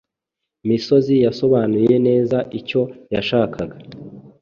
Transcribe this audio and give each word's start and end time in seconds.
Misozi 0.67 1.15
yasobanuye 1.25 1.95
neza 2.07 2.37
icyo 2.59 2.81
yashakaga. 3.13 3.75